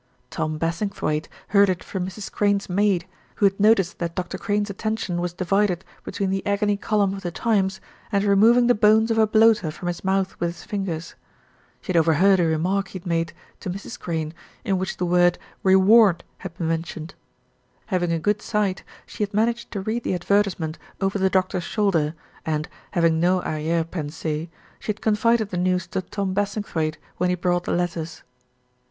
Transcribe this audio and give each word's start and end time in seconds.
Tom 0.31 0.57
Bassingthwaighte 0.57 1.27
heard 1.49 1.69
it 1.69 1.83
from 1.83 2.07
Mrs. 2.07 2.31
Crane's 2.31 2.67
maid, 2.67 3.05
who 3.35 3.45
had 3.45 3.59
noticed 3.59 3.99
that 3.99 4.15
Dr. 4.15 4.39
Crane's 4.39 4.71
attention 4.71 5.21
was 5.21 5.31
divided 5.31 5.85
between 6.03 6.31
the 6.31 6.43
agony 6.43 6.75
column 6.75 7.13
of 7.13 7.21
The 7.21 7.29
Times, 7.29 7.79
and 8.11 8.23
removing 8.23 8.65
the 8.65 8.73
bones 8.73 9.11
of 9.11 9.19
a 9.19 9.27
bloater 9.27 9.69
from 9.69 9.89
his 9.89 10.03
mouth 10.03 10.39
with 10.39 10.55
his 10.55 10.63
fingers. 10.63 11.13
She 11.81 11.89
had 11.93 11.97
overheard 11.97 12.39
a 12.39 12.45
remark 12.45 12.87
he 12.87 12.97
had 12.97 13.05
made 13.05 13.31
to 13.59 13.69
Mrs. 13.69 13.99
Crane, 13.99 14.33
in 14.65 14.79
which 14.79 14.97
the 14.97 15.05
word 15.05 15.37
"reward" 15.61 16.23
had 16.39 16.57
been 16.57 16.67
mentioned. 16.67 17.13
Having 17.85 18.11
a 18.11 18.17
good 18.17 18.41
sight, 18.41 18.83
she 19.05 19.21
had 19.21 19.35
managed 19.35 19.69
to 19.69 19.81
read 19.81 20.03
the 20.03 20.15
advertisement 20.15 20.79
over 20.99 21.19
the 21.19 21.29
doctor's 21.29 21.61
shoulder 21.63 22.15
and, 22.43 22.67
having 22.89 23.19
no 23.19 23.43
arriere 23.43 23.83
pensee, 23.83 24.49
she 24.79 24.87
had 24.93 24.99
confided 25.01 25.51
the 25.51 25.57
news 25.57 25.85
to 25.85 26.01
Tom 26.01 26.33
Bassingthwaighte 26.33 26.97
when 27.17 27.29
he 27.29 27.35
brought 27.35 27.65
the 27.65 27.71
letters. 27.71 28.23